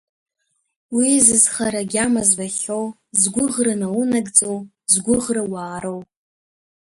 [0.95, 2.85] Уи зызхара агьама збахьоу,
[3.19, 4.57] згәыӷра наунагӡоу,
[4.91, 5.99] згәыӷра уаароу.